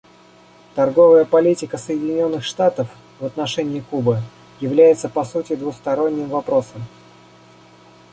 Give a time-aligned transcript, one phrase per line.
[0.73, 2.87] Торговая политика Соединенных Штатов
[3.19, 4.17] в отношении Кубы
[4.59, 6.81] является, по сути, двусторонним вопросом.